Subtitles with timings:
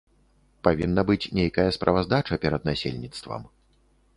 [0.67, 3.41] Павінна быць нейкая справаздача перад насельніцтвам.